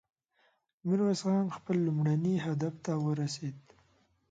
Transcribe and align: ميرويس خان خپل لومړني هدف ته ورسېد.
ميرويس 0.87 1.21
خان 1.25 1.47
خپل 1.57 1.75
لومړني 1.85 2.33
هدف 2.45 2.73
ته 2.85 2.91
ورسېد. 3.05 3.57